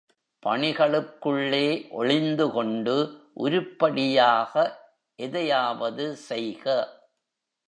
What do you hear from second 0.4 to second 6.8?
பணிகளுக்குள்ளே ஒளிந்துகொண்டு உருப்படியாக எதையாவது செய்க.